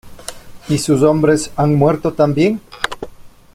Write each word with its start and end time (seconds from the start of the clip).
¿y 0.67 0.79
sus 0.79 1.03
hombres 1.03 1.51
han 1.55 1.75
muerto 1.75 2.11
también? 2.13 2.59